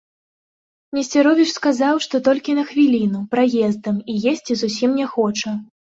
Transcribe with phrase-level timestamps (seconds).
[0.97, 5.55] Несцяровіч сказаў, што толькі на хвіліну, праездам і есці зусім не хоча.